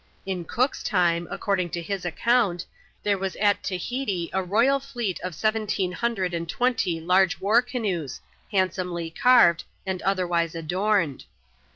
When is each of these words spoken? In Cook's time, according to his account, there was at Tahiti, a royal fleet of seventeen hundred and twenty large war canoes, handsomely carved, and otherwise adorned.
In 0.25 0.45
Cook's 0.45 0.81
time, 0.81 1.27
according 1.29 1.69
to 1.77 1.79
his 1.83 2.05
account, 2.05 2.65
there 3.03 3.19
was 3.19 3.35
at 3.35 3.61
Tahiti, 3.61 4.31
a 4.33 4.41
royal 4.41 4.79
fleet 4.79 5.19
of 5.21 5.35
seventeen 5.35 5.91
hundred 5.91 6.33
and 6.33 6.49
twenty 6.49 6.99
large 6.99 7.39
war 7.39 7.61
canoes, 7.61 8.19
handsomely 8.51 9.11
carved, 9.11 9.63
and 9.85 10.01
otherwise 10.01 10.55
adorned. 10.55 11.25